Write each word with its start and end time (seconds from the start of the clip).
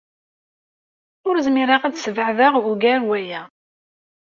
Ur 1.27 1.35
zmireɣ 1.45 1.81
ad 1.83 1.95
sbeɛdeɣ 1.97 2.53
ugar 2.71 2.99
n 3.01 3.07
waya. 3.09 3.41